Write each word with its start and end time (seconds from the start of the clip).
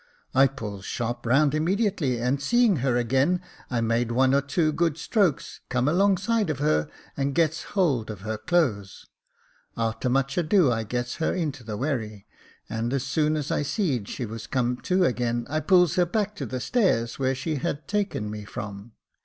I 0.33 0.47
pulls 0.47 0.83
sharp 0.83 1.27
round 1.27 1.53
immediately, 1.53 2.19
and 2.19 2.41
seeing 2.41 2.77
her 2.77 2.97
again, 2.97 3.39
I 3.69 3.81
made 3.81 4.11
one 4.11 4.33
or 4.33 4.41
two 4.41 4.71
good 4.71 4.97
strokes, 4.97 5.59
comes 5.69 5.89
alongside 5.91 6.49
of 6.49 6.57
her, 6.57 6.89
and 7.15 7.35
gets 7.35 7.61
hold 7.77 8.09
of 8.09 8.21
her 8.21 8.39
clothes. 8.39 9.05
A'ter 9.77 10.09
much 10.09 10.39
ado 10.39 10.71
I 10.71 10.85
gets 10.85 11.17
her 11.17 11.35
into 11.35 11.63
the 11.63 11.77
wherry, 11.77 12.25
and 12.67 12.91
as 12.93 13.03
soon 13.03 13.35
as 13.37 13.51
I 13.51 13.61
seed 13.61 14.07
she 14.09 14.25
was 14.25 14.47
come 14.47 14.77
to 14.77 15.03
again, 15.05 15.45
I 15.47 15.59
pulls 15.59 15.93
her 15.97 16.05
back 16.07 16.35
to 16.37 16.47
the 16.47 16.59
stairs 16.59 17.19
where 17.19 17.35
she 17.35 17.57
had 17.57 17.87
taken 17.87 18.31
me 18.31 18.43
from. 18.43 18.93